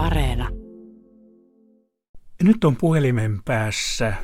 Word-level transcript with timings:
Areena. 0.00 0.48
Nyt 2.42 2.64
on 2.64 2.76
puhelimen 2.76 3.42
päässä 3.44 4.14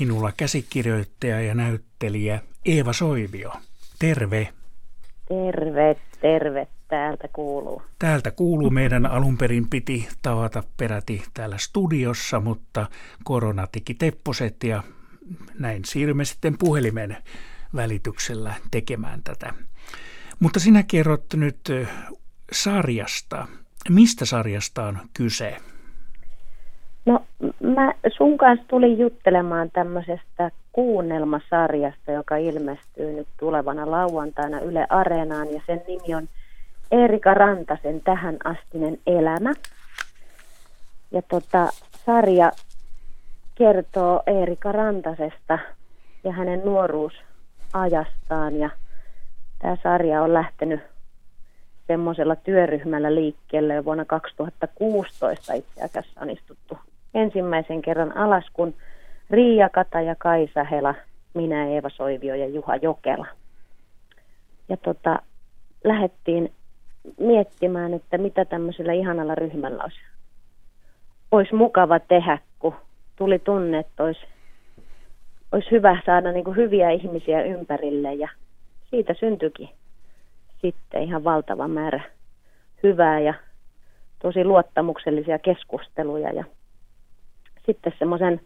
minulla 0.00 0.32
käsikirjoittaja 0.36 1.40
ja 1.40 1.54
näyttelijä 1.54 2.40
Eeva 2.64 2.92
Soivio. 2.92 3.52
Terve. 3.98 4.48
Terve, 5.28 5.96
terve. 6.20 6.66
Täältä 6.88 7.28
kuuluu. 7.32 7.82
Täältä 7.98 8.30
kuuluu. 8.30 8.70
Meidän 8.70 9.06
alun 9.06 9.38
perin 9.38 9.70
piti 9.70 10.08
tavata 10.22 10.62
peräti 10.76 11.22
täällä 11.34 11.58
studiossa, 11.58 12.40
mutta 12.40 12.86
korona 13.24 13.66
teki 13.66 13.94
tepposet 13.94 14.64
ja 14.64 14.82
näin 15.58 15.84
siirrymme 15.84 16.24
sitten 16.24 16.58
puhelimen 16.58 17.16
välityksellä 17.74 18.54
tekemään 18.70 19.22
tätä. 19.24 19.54
Mutta 20.40 20.60
sinä 20.60 20.82
kerrot 20.82 21.24
nyt 21.34 21.60
sarjasta. 22.52 23.48
Mistä 23.88 24.24
sarjasta 24.24 24.84
on 24.84 24.98
kyse? 25.14 25.56
No 27.06 27.20
mä 27.62 27.92
sun 28.16 28.38
kanssa 28.38 28.66
tulin 28.68 28.98
juttelemaan 28.98 29.70
tämmöisestä 29.70 30.50
kuunnelmasarjasta, 30.72 32.12
joka 32.12 32.36
ilmestyy 32.36 33.12
nyt 33.12 33.28
tulevana 33.40 33.90
lauantaina 33.90 34.60
Yle 34.60 34.86
Areenaan 34.88 35.52
ja 35.52 35.60
sen 35.66 35.82
nimi 35.88 36.14
on 36.14 36.28
Erika 36.90 37.34
Rantasen 37.34 38.00
Tähän 38.00 38.36
astinen 38.44 38.98
elämä. 39.06 39.52
Ja 41.10 41.22
tota, 41.22 41.68
sarja 42.06 42.52
kertoo 43.54 44.22
Erika 44.26 44.72
Rantasesta 44.72 45.58
ja 46.24 46.32
hänen 46.32 46.62
nuoruusajastaan 46.64 48.56
ja 48.56 48.70
tämä 49.58 49.76
sarja 49.82 50.22
on 50.22 50.34
lähtenyt 50.34 50.93
semmoisella 51.86 52.36
työryhmällä 52.36 53.14
liikkeelle 53.14 53.84
vuonna 53.84 54.04
2016 54.04 55.52
itse 55.52 55.82
asiassa 55.84 56.20
on 56.20 56.30
istuttu 56.30 56.78
ensimmäisen 57.14 57.82
kerran 57.82 58.16
alas, 58.16 58.44
kun 58.52 58.74
Riia 59.30 59.68
Kata 59.68 60.00
ja 60.00 60.14
Kaisa 60.18 60.64
Hela, 60.64 60.94
minä 61.34 61.68
Eeva 61.68 61.88
Soivio 61.88 62.34
ja 62.34 62.46
Juha 62.46 62.76
Jokela. 62.76 63.26
Ja 64.68 64.76
tota, 64.76 65.18
lähdettiin 65.84 66.52
miettimään, 67.18 67.94
että 67.94 68.18
mitä 68.18 68.44
tämmöisellä 68.44 68.92
ihanalla 68.92 69.34
ryhmällä 69.34 69.82
olisi, 69.82 70.00
olisi 71.30 71.54
mukava 71.54 71.98
tehdä, 71.98 72.38
kun 72.58 72.74
tuli 73.16 73.38
tunne, 73.38 73.78
että 73.78 74.04
olisi, 74.04 74.20
olisi 75.52 75.70
hyvä 75.70 75.98
saada 76.06 76.32
niin 76.32 76.44
kuin 76.44 76.56
hyviä 76.56 76.90
ihmisiä 76.90 77.42
ympärille 77.42 78.14
ja 78.14 78.28
siitä 78.90 79.14
syntyikin 79.14 79.68
sitten 80.64 81.02
ihan 81.02 81.24
valtava 81.24 81.68
määrä 81.68 82.00
hyvää 82.82 83.20
ja 83.20 83.34
tosi 84.22 84.44
luottamuksellisia 84.44 85.38
keskusteluja 85.38 86.32
ja 86.32 86.44
sitten 87.66 87.92
semmoisen 87.98 88.40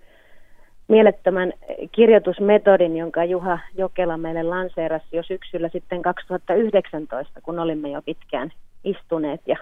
mielettömän 0.88 1.52
kirjoitusmetodin, 1.92 2.96
jonka 2.96 3.24
Juha 3.24 3.58
Jokela 3.74 4.16
meille 4.16 4.42
lanseerasi 4.42 5.06
jo 5.12 5.22
syksyllä 5.22 5.68
sitten 5.68 6.02
2019, 6.02 7.40
kun 7.40 7.58
olimme 7.58 7.90
jo 7.90 8.02
pitkään 8.02 8.52
istuneet 8.84 9.40
ja 9.46 9.56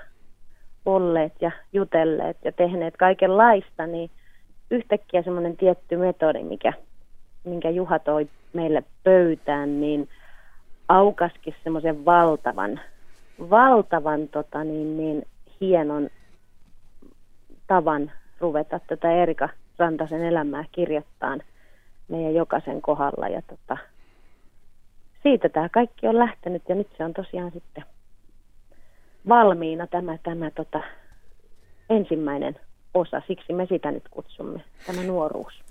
olleet 0.86 1.32
ja 1.40 1.50
jutelleet 1.72 2.36
ja 2.44 2.52
tehneet 2.52 2.96
kaikenlaista, 2.96 3.86
niin 3.86 4.10
yhtäkkiä 4.70 5.22
semmoinen 5.22 5.56
tietty 5.56 5.96
metodi, 5.96 6.42
mikä, 6.42 6.72
minkä 7.44 7.70
Juha 7.70 7.98
toi 7.98 8.28
meille 8.52 8.82
pöytään, 9.04 9.80
niin 9.80 10.08
aukaskin 10.88 11.54
semmoisen 11.64 12.04
valtavan, 12.04 12.80
valtavan 13.50 14.28
tota 14.28 14.64
niin, 14.64 14.96
niin, 14.96 15.26
hienon 15.60 16.10
tavan 17.66 18.12
ruveta 18.40 18.80
tätä 18.86 19.12
Erika 19.12 19.48
Rantasen 19.78 20.24
elämää 20.24 20.64
kirjoittaa 20.72 21.36
meidän 22.08 22.34
jokaisen 22.34 22.82
kohdalla. 22.82 23.28
Ja 23.28 23.42
tota, 23.42 23.76
siitä 25.22 25.48
tämä 25.48 25.68
kaikki 25.68 26.06
on 26.06 26.18
lähtenyt 26.18 26.62
ja 26.68 26.74
nyt 26.74 26.88
se 26.96 27.04
on 27.04 27.12
tosiaan 27.12 27.50
sitten 27.50 27.84
valmiina 29.28 29.86
tämä, 29.86 30.18
tämä 30.22 30.50
tota, 30.50 30.80
ensimmäinen 31.90 32.56
osa. 32.94 33.22
Siksi 33.26 33.52
me 33.52 33.66
sitä 33.66 33.90
nyt 33.90 34.08
kutsumme, 34.10 34.64
tämä 34.86 35.02
nuoruus. 35.02 35.65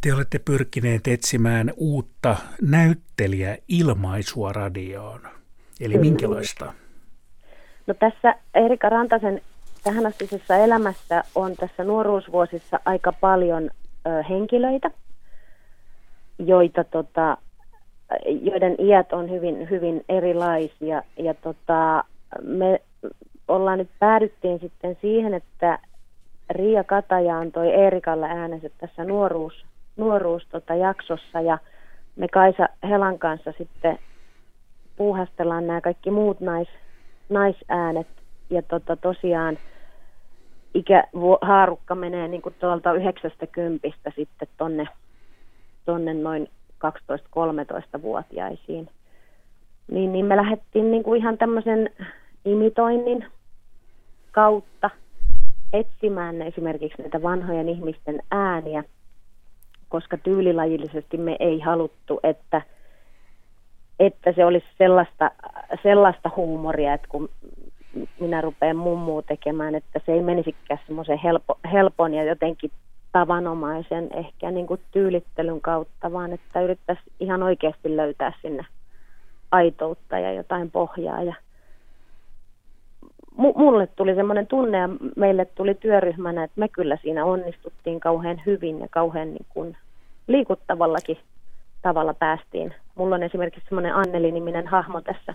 Te 0.00 0.14
olette 0.14 0.38
pyrkineet 0.38 1.06
etsimään 1.06 1.72
uutta 1.76 2.36
näyttelijä-ilmaisua 2.62 4.52
radioon. 4.52 5.20
Eli 5.80 5.94
Kyllä. 5.94 6.00
minkälaista? 6.00 6.72
No 7.86 7.94
tässä 7.94 8.34
Erika 8.54 8.88
Rantasen 8.88 9.40
tähänastisessa 9.84 10.56
elämässä 10.56 11.24
on 11.34 11.56
tässä 11.56 11.84
nuoruusvuosissa 11.84 12.80
aika 12.84 13.12
paljon 13.12 13.70
ö, 14.06 14.22
henkilöitä, 14.22 14.90
joita 16.38 16.84
tota, 16.84 17.36
joiden 18.26 18.76
iät 18.78 19.12
on 19.12 19.30
hyvin, 19.30 19.70
hyvin 19.70 20.04
erilaisia. 20.08 21.02
Ja 21.16 21.34
tota, 21.34 22.04
me 22.42 22.80
ollaan 23.48 23.78
nyt 23.78 23.90
päädyttiin 23.98 24.60
sitten 24.60 24.96
siihen, 25.00 25.34
että 25.34 25.78
Riia 26.50 26.84
Kataja 26.84 27.38
antoi 27.38 27.74
Eerikalle 27.74 28.26
äänensä 28.26 28.68
tässä 28.78 29.04
nuoruus, 29.04 29.64
nuoruus 29.96 30.46
tota, 30.50 30.74
jaksossa 30.74 31.40
ja 31.40 31.58
me 32.16 32.28
Kaisa 32.28 32.68
Helan 32.88 33.18
kanssa 33.18 33.52
sitten 33.58 33.98
puuhastellaan 34.96 35.66
nämä 35.66 35.80
kaikki 35.80 36.10
muut 36.10 36.40
nais, 36.40 36.68
naisäänet 37.28 38.06
ja 38.50 38.62
tota, 38.62 38.96
tosiaan 38.96 39.58
ikähaarukka 40.74 41.94
menee 41.94 42.28
niin 42.28 42.42
kuin 42.42 42.54
tuolta 42.60 42.92
90 42.92 43.88
sitten 44.16 44.48
tonne, 44.56 44.88
tonne 45.84 46.14
noin 46.14 46.48
12-13-vuotiaisiin. 46.86 48.90
Niin, 49.90 50.12
niin 50.12 50.26
me 50.26 50.36
lähdettiin 50.36 50.90
niin 50.90 51.02
kuin 51.02 51.20
ihan 51.20 51.38
tämmöisen 51.38 51.90
imitoinnin 52.44 53.26
kautta 54.32 54.90
etsimään 55.72 56.42
esimerkiksi 56.42 57.02
näitä 57.02 57.22
vanhojen 57.22 57.68
ihmisten 57.68 58.22
ääniä, 58.30 58.84
koska 59.88 60.16
tyylilajillisesti 60.16 61.16
me 61.16 61.36
ei 61.40 61.60
haluttu, 61.60 62.20
että, 62.22 62.62
että 63.98 64.32
se 64.32 64.44
olisi 64.44 64.66
sellaista, 64.78 65.30
sellaista 65.82 66.30
huumoria, 66.36 66.94
että 66.94 67.08
kun 67.08 67.28
minä 68.20 68.40
rupean 68.40 68.76
mummuu 68.76 69.22
tekemään, 69.22 69.74
että 69.74 70.00
se 70.06 70.12
ei 70.12 70.22
menisikään 70.22 70.80
semmoisen 70.86 71.18
helpo, 71.18 71.58
helpon 71.72 72.14
ja 72.14 72.24
jotenkin 72.24 72.70
tavanomaisen 73.12 74.08
ehkä 74.14 74.50
niin 74.50 74.66
kuin 74.66 74.80
tyylittelyn 74.90 75.60
kautta, 75.60 76.12
vaan 76.12 76.32
että 76.32 76.60
yrittäisi 76.60 77.02
ihan 77.20 77.42
oikeasti 77.42 77.96
löytää 77.96 78.32
sinne 78.42 78.66
aitoutta 79.50 80.18
ja 80.18 80.32
jotain 80.32 80.70
pohjaa. 80.70 81.22
Ja 81.22 81.34
mulle 83.38 83.86
tuli 83.86 84.14
semmoinen 84.14 84.46
tunne 84.46 84.78
ja 84.78 84.88
meille 85.16 85.44
tuli 85.44 85.74
työryhmänä, 85.74 86.44
että 86.44 86.60
me 86.60 86.68
kyllä 86.68 86.98
siinä 87.02 87.24
onnistuttiin 87.24 88.00
kauhean 88.00 88.42
hyvin 88.46 88.80
ja 88.80 88.86
kauhean 88.90 89.28
niin 89.28 89.46
kuin 89.48 89.76
liikuttavallakin 90.26 91.18
tavalla 91.82 92.14
päästiin. 92.14 92.74
Mulla 92.94 93.14
on 93.14 93.22
esimerkiksi 93.22 93.68
semmoinen 93.68 93.94
Anneli-niminen 93.94 94.66
hahmo 94.66 95.00
tässä 95.00 95.34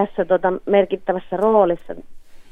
tässä 0.00 0.24
tota 0.24 0.52
merkittävässä 0.66 1.36
roolissa 1.36 1.94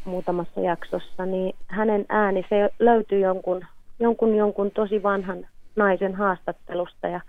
muutamassa 0.05 0.61
jaksossa, 0.61 1.27
niin 1.27 1.55
hänen 1.67 2.07
ääni 2.09 2.47
se 2.49 2.71
löytyi 2.79 3.21
jonkun, 3.21 3.65
jonkun, 4.01 4.37
jonkun 4.37 4.71
tosi 4.71 5.03
vanhan 5.03 5.47
naisen 5.77 6.15
haastattelusta 6.15 7.09
ja 7.09 7.21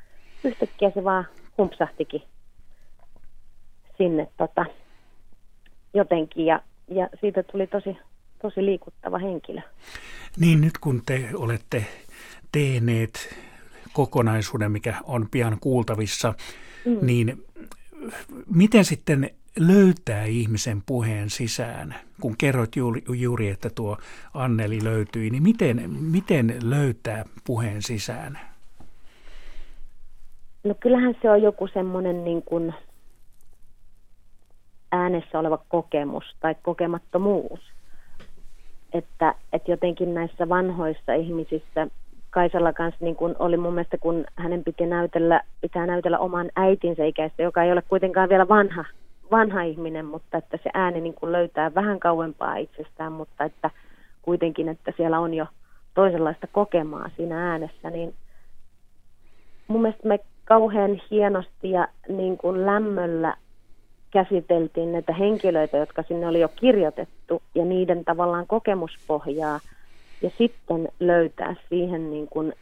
yhtäkkiä 0.43 0.91
se 0.93 1.03
vaan 1.03 1.25
humpsahtikin 1.57 2.23
sinne 3.97 4.27
tota, 4.37 4.65
jotenkin 5.95 6.45
ja, 6.45 6.59
ja 6.87 7.09
siitä 7.21 7.43
tuli 7.43 7.67
tosi, 7.67 7.97
tosi 8.41 8.65
liikuttava 8.65 9.17
henkilö. 9.17 9.61
Niin 10.39 10.61
nyt 10.61 10.77
kun 10.77 11.01
te 11.05 11.29
olette 11.33 11.85
tehneet 12.51 13.35
kokonaisuuden, 13.93 14.71
mikä 14.71 14.95
on 15.03 15.27
pian 15.31 15.57
kuultavissa, 15.61 16.33
mm. 16.85 16.97
niin 17.01 17.45
miten 18.55 18.85
sitten 18.85 19.29
löytää 19.59 20.25
ihmisen 20.25 20.83
puheen 20.85 21.29
sisään? 21.29 21.95
Kun 22.21 22.35
kerroit 22.37 22.75
juuri, 22.75 23.01
juuri 23.09 23.49
että 23.49 23.69
tuo 23.75 23.97
Anneli 24.33 24.83
löytyi, 24.83 25.29
niin 25.29 25.43
miten, 25.43 25.89
miten 25.89 26.55
löytää 26.63 27.25
puheen 27.43 27.81
sisään? 27.81 28.39
No 30.63 30.75
kyllähän 30.79 31.15
se 31.21 31.29
on 31.29 31.41
joku 31.41 31.67
semmoinen 31.67 32.23
niin 32.23 32.41
kuin 32.41 32.73
äänessä 34.95 35.39
oleva 35.39 35.59
kokemus 35.69 36.23
tai 36.39 36.55
kokemattomuus. 36.63 37.59
Että, 38.93 39.35
että 39.53 39.71
jotenkin 39.71 40.13
näissä 40.13 40.49
vanhoissa 40.49 41.13
ihmisissä 41.13 41.87
Kaisalla 42.29 42.73
kanssa 42.73 43.05
niin 43.05 43.15
kun 43.15 43.35
oli 43.39 43.57
mun 43.57 43.73
mielestä, 43.73 43.97
kun 43.97 44.25
hänen 44.35 44.63
piti 44.63 44.85
näytellä, 44.85 45.41
pitää 45.61 45.85
näytellä 45.85 46.19
oman 46.19 46.49
äitinsä 46.55 47.05
ikäistä, 47.05 47.43
joka 47.43 47.63
ei 47.63 47.71
ole 47.71 47.81
kuitenkaan 47.81 48.29
vielä 48.29 48.47
vanha 48.47 48.85
vanha 49.31 49.61
ihminen, 49.61 50.05
mutta 50.05 50.37
että 50.37 50.57
se 50.63 50.69
ääni 50.73 51.01
niin 51.01 51.13
kuin 51.13 51.31
löytää 51.31 51.75
vähän 51.75 51.99
kauempaa 51.99 52.55
itsestään, 52.55 53.11
mutta 53.11 53.43
että 53.43 53.69
kuitenkin, 54.21 54.69
että 54.69 54.93
siellä 54.97 55.19
on 55.19 55.33
jo 55.33 55.45
toisenlaista 55.93 56.47
kokemaa 56.47 57.09
siinä 57.17 57.51
äänessä, 57.51 57.89
niin 57.89 58.13
mun 59.67 59.81
mielestä 59.81 60.07
me 60.07 60.19
kauhean 60.45 61.01
hienosti 61.11 61.71
ja 61.71 61.87
niin 62.09 62.37
kuin 62.37 62.65
lämmöllä 62.65 63.37
käsiteltiin 64.15 64.91
näitä 64.91 65.13
henkilöitä, 65.13 65.77
jotka 65.77 66.03
sinne 66.03 66.27
oli 66.27 66.39
jo 66.39 66.47
kirjoitettu 66.47 67.41
ja 67.55 67.65
niiden 67.65 68.05
tavallaan 68.05 68.47
kokemuspohjaa 68.47 69.59
ja 70.21 70.31
sitten 70.37 70.89
löytää 70.99 71.55
siihen 71.69 72.09
niin 72.09 72.27
kuin 72.27 72.53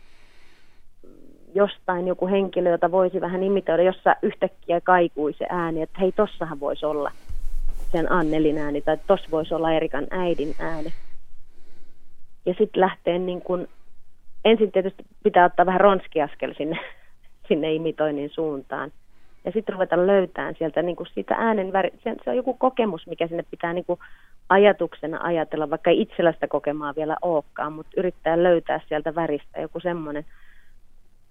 jostain 1.56 2.08
joku 2.08 2.28
henkilö, 2.28 2.70
jota 2.70 2.92
voisi 2.92 3.22
vähän 3.22 3.44
imitoida, 3.44 3.84
jossa 3.84 4.16
yhtäkkiä 4.22 4.82
kaikui 4.82 5.34
se 5.34 5.46
ääni, 5.50 5.82
että 5.82 6.00
hei, 6.00 6.12
tossahan 6.12 6.60
voisi 6.60 6.86
olla 6.86 7.12
sen 7.92 8.12
Annelin 8.12 8.58
ääni 8.58 8.82
tai 8.82 8.98
tossa 9.08 9.32
voisi 9.32 9.54
olla 9.54 9.74
Erikan 9.74 10.08
äidin 10.10 10.56
ääni. 10.60 10.94
Ja 12.46 12.54
sitten 12.58 12.82
lähtee 12.82 13.20
niin 13.20 13.42
kuin, 13.42 13.68
ensin 14.46 14.72
tietysti 14.72 15.04
pitää 15.24 15.46
ottaa 15.46 15.66
vähän 15.66 15.82
ronskiaskel 15.82 16.54
sinne, 16.58 16.80
sinne 17.48 17.74
imitoinnin 17.74 18.30
suuntaan. 18.30 18.92
Ja 19.46 19.52
sitten 19.52 19.74
ruveta 19.74 20.08
löytämään 20.08 20.56
sieltä 20.58 20.82
niin 20.82 20.96
kuin 20.96 21.08
sitä 21.16 21.36
äänen 21.38 21.74
väri, 21.74 21.90
se, 22.04 22.16
se 22.24 22.30
on 22.30 22.36
joku 22.36 22.54
kokemus, 22.54 23.08
mikä 23.08 23.28
sinne 23.28 23.44
pitää 23.52 23.74
niin 23.74 23.86
kuin 23.86 24.00
ajatuksena 24.50 25.20
ajatella, 25.24 25.70
vaikka 25.70 25.90
ei 25.90 26.02
itsellä 26.02 26.32
sitä 26.32 26.48
kokemaa 26.48 26.96
vielä 26.96 27.18
olekaan, 27.22 27.74
mutta 27.74 27.92
yrittää 27.98 28.44
löytää 28.44 28.80
sieltä 28.88 29.16
väristä 29.16 29.62
joku 29.62 29.80
semmoinen– 29.80 30.26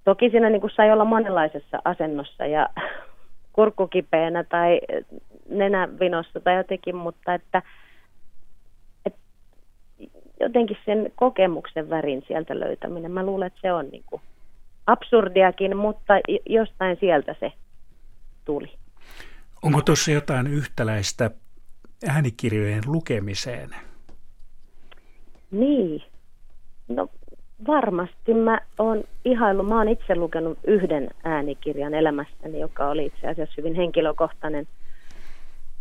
Toki 0.04 0.30
siinä 0.30 0.50
niin 0.50 0.60
kuin 0.60 0.70
sai 0.76 0.92
olla 0.92 1.04
monenlaisessa 1.04 1.82
asennossa 1.84 2.46
ja 2.46 2.68
kurkkukipeänä 3.52 4.44
tai 4.44 4.80
nenävinossa 5.48 6.40
tai 6.40 6.56
jotenkin, 6.56 6.96
mutta 6.96 7.34
että, 7.34 7.62
että 9.06 9.20
jotenkin 10.40 10.76
sen 10.84 11.12
kokemuksen 11.14 11.90
värin 11.90 12.24
sieltä 12.28 12.60
löytäminen, 12.60 13.10
mä 13.10 13.26
luulen, 13.26 13.46
että 13.46 13.58
se 13.62 13.72
on 13.72 13.88
niin 13.88 14.04
kuin 14.06 14.22
absurdiakin, 14.86 15.76
mutta 15.76 16.14
jostain 16.46 16.96
sieltä 17.00 17.34
se 17.40 17.52
tuli. 18.44 18.72
Onko 19.62 19.82
tuossa 19.82 20.10
jotain 20.10 20.46
yhtäläistä 20.46 21.30
äänikirjojen 22.08 22.82
lukemiseen? 22.86 23.70
Niin. 25.50 26.02
No 26.88 27.08
Varmasti 27.66 28.34
mä 28.34 28.60
oon 28.78 29.04
ihaillut, 29.24 29.68
mä 29.68 29.78
oon 29.78 29.88
itse 29.88 30.14
lukenut 30.16 30.58
yhden 30.64 31.10
äänikirjan 31.24 31.94
elämässäni, 31.94 32.60
joka 32.60 32.88
oli 32.88 33.06
itse 33.06 33.28
asiassa 33.28 33.54
hyvin 33.58 33.74
henkilökohtainen. 33.74 34.66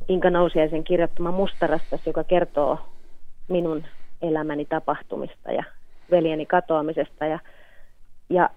Inka 0.07 0.29
Nousiaisen 0.29 0.83
kirjoittama 0.83 1.31
Mustarastas, 1.31 2.01
joka 2.05 2.23
kertoo 2.23 2.79
minun 3.47 3.83
elämäni 4.21 4.65
tapahtumista 4.65 5.51
ja 5.51 5.63
veljeni 6.11 6.45
katoamisesta. 6.45 7.25
Ja, 7.25 7.39
ja 8.29 8.49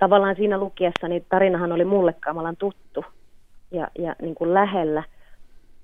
tavallaan 0.00 0.36
siinä 0.36 0.58
lukiessani 0.58 1.24
tarinahan 1.28 1.72
oli 1.72 1.84
mulle 1.84 2.14
kamalan 2.20 2.56
tuttu 2.56 3.04
ja, 3.70 3.88
ja 3.98 4.16
niin 4.22 4.34
kuin 4.34 4.54
lähellä, 4.54 5.02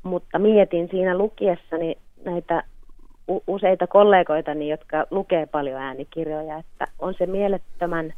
mutta 0.03 0.39
mietin 0.39 0.89
siinä 0.91 1.19
lukiessani 1.19 1.97
näitä 2.25 2.63
useita 3.47 3.87
kollegoitani, 3.87 4.69
jotka 4.69 5.07
lukee 5.11 5.47
paljon 5.47 5.81
äänikirjoja, 5.81 6.59
että 6.59 6.87
on 6.99 7.15
se 7.19 7.27
mielettömän 7.27 8.15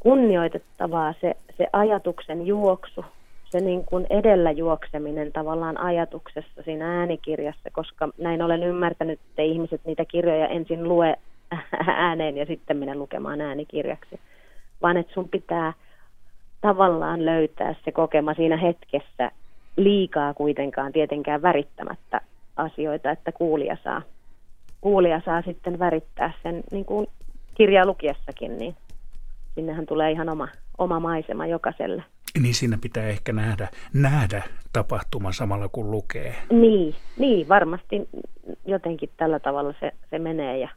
kunnioitettavaa 0.00 1.14
se, 1.20 1.36
se 1.56 1.66
ajatuksen 1.72 2.46
juoksu, 2.46 3.04
se 3.50 3.60
niin 3.60 3.84
kuin 3.84 4.06
edellä 4.10 4.50
juokseminen 4.50 5.32
tavallaan 5.32 5.80
ajatuksessa 5.80 6.62
siinä 6.62 6.98
äänikirjassa, 6.98 7.70
koska 7.72 8.08
näin 8.18 8.42
olen 8.42 8.62
ymmärtänyt, 8.62 9.20
että 9.28 9.42
ihmiset 9.42 9.80
niitä 9.84 10.04
kirjoja 10.04 10.48
ensin 10.48 10.88
lue 10.88 11.14
ääneen 11.86 12.36
ja 12.36 12.46
sitten 12.46 12.76
mene 12.76 12.94
lukemaan 12.94 13.40
äänikirjaksi, 13.40 14.20
vaan 14.82 14.96
että 14.96 15.14
sun 15.14 15.28
pitää 15.28 15.72
tavallaan 16.60 17.24
löytää 17.24 17.74
se 17.84 17.92
kokema 17.92 18.34
siinä 18.34 18.56
hetkessä 18.56 19.30
liikaa 19.76 20.34
kuitenkaan 20.34 20.92
tietenkään 20.92 21.42
värittämättä 21.42 22.20
asioita, 22.56 23.10
että 23.10 23.32
kuulija 23.32 23.76
saa, 23.84 24.02
kuulija 24.80 25.20
saa 25.24 25.42
sitten 25.42 25.78
värittää 25.78 26.32
sen 26.42 26.62
niin 26.72 26.84
kuin 26.84 27.06
kirjaa 27.54 27.86
lukiessakin, 27.86 28.58
niin 28.58 28.76
sinnehän 29.54 29.86
tulee 29.86 30.10
ihan 30.10 30.28
oma, 30.28 30.48
oma 30.78 31.00
maisema 31.00 31.46
jokaiselle. 31.46 32.04
Niin 32.42 32.54
siinä 32.54 32.78
pitää 32.82 33.08
ehkä 33.08 33.32
nähdä, 33.32 33.68
nähdä 33.92 34.42
tapahtuma 34.72 35.32
samalla 35.32 35.68
kun 35.68 35.90
lukee. 35.90 36.34
Niin, 36.50 36.94
niin, 37.18 37.48
varmasti 37.48 38.08
jotenkin 38.66 39.10
tällä 39.16 39.38
tavalla 39.38 39.74
se, 39.80 39.92
se 40.10 40.18
menee 40.18 40.58
ja 40.58 40.68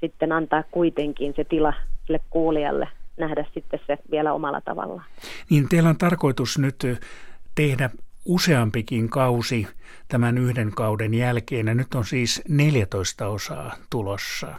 sitten 0.00 0.32
antaa 0.32 0.62
kuitenkin 0.70 1.32
se 1.36 1.44
tila 1.44 1.72
sille 2.06 2.20
kuulijalle 2.30 2.88
nähdä 3.16 3.44
sitten 3.54 3.80
se 3.86 3.98
vielä 4.10 4.32
omalla 4.32 4.60
tavallaan. 4.60 5.04
Niin 5.50 5.68
teillä 5.68 5.88
on 5.88 5.98
tarkoitus 5.98 6.58
nyt 6.58 6.76
tehdä 7.54 7.90
useampikin 8.24 9.08
kausi 9.08 9.66
tämän 10.08 10.38
yhden 10.38 10.70
kauden 10.76 11.14
jälkeen, 11.14 11.66
ja 11.66 11.74
nyt 11.74 11.94
on 11.94 12.04
siis 12.04 12.42
14 12.48 13.28
osaa 13.28 13.74
tulossa. 13.90 14.54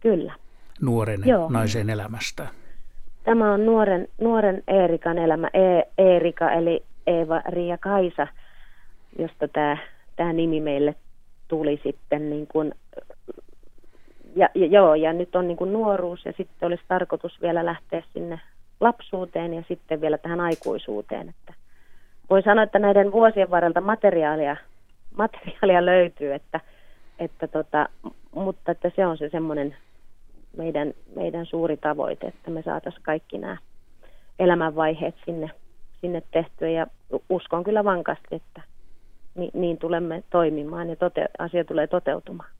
Kyllä. 0.00 0.34
Nuoren 0.80 1.20
Joo. 1.24 1.48
naisen 1.50 1.90
elämästä. 1.90 2.48
Tämä 3.24 3.52
on 3.52 3.66
nuoren, 3.66 4.08
nuoren 4.20 4.62
Eerikan 4.68 5.18
elämä, 5.18 5.48
e- 5.54 5.90
Eerika 5.98 6.52
eli 6.52 6.84
Eeva 7.06 7.42
Ria 7.48 7.78
Kaisa, 7.78 8.26
josta 9.18 9.48
tämä, 9.48 9.76
tämä 10.16 10.32
nimi 10.32 10.60
meille 10.60 10.94
tuli 11.48 11.80
sitten 11.82 12.30
niin 12.30 12.46
kuin, 12.46 12.74
ja, 14.40 14.48
ja, 14.54 14.66
joo, 14.66 14.94
ja 14.94 15.12
nyt 15.12 15.36
on 15.36 15.48
niin 15.48 15.56
kuin 15.56 15.72
nuoruus 15.72 16.24
ja 16.24 16.32
sitten 16.36 16.66
olisi 16.66 16.82
tarkoitus 16.88 17.42
vielä 17.42 17.66
lähteä 17.66 18.02
sinne 18.12 18.40
lapsuuteen 18.80 19.54
ja 19.54 19.62
sitten 19.68 20.00
vielä 20.00 20.18
tähän 20.18 20.40
aikuisuuteen, 20.40 21.28
että 21.28 21.54
voi 22.30 22.42
sanoa, 22.42 22.64
että 22.64 22.78
näiden 22.78 23.12
vuosien 23.12 23.50
varrelta 23.50 23.80
materiaalia, 23.80 24.56
materiaalia 25.16 25.86
löytyy, 25.86 26.34
että, 26.34 26.60
että 27.18 27.48
tota, 27.48 27.88
mutta 28.34 28.72
että 28.72 28.90
se 28.96 29.06
on 29.06 29.18
se 29.18 29.28
semmoinen 29.28 29.76
meidän, 30.56 30.94
meidän 31.16 31.46
suuri 31.46 31.76
tavoite, 31.76 32.26
että 32.26 32.50
me 32.50 32.62
saataisiin 32.62 33.02
kaikki 33.02 33.38
nämä 33.38 33.56
elämänvaiheet 34.38 35.14
sinne, 35.24 35.50
sinne 36.00 36.22
tehtyä 36.30 36.68
ja 36.68 36.86
uskon 37.28 37.64
kyllä 37.64 37.84
vankasti, 37.84 38.34
että 38.34 38.62
niin, 39.34 39.50
niin 39.54 39.78
tulemme 39.78 40.22
toimimaan 40.30 40.90
ja 40.90 40.96
tote, 40.96 41.28
asia 41.38 41.64
tulee 41.64 41.86
toteutumaan. 41.86 42.50